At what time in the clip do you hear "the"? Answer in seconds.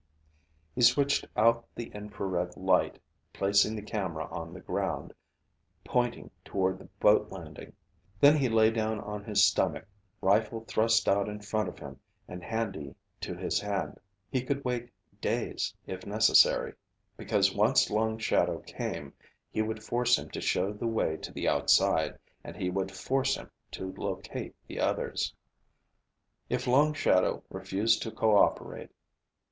1.75-1.91, 3.75-3.83, 4.51-4.59, 6.79-6.89, 20.73-20.87, 21.31-21.47, 24.65-24.79